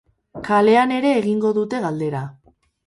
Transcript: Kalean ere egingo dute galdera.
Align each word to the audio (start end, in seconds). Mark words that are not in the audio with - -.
Kalean 0.47 0.95
ere 0.97 1.13
egingo 1.21 1.55
dute 1.61 1.85
galdera. 1.87 2.27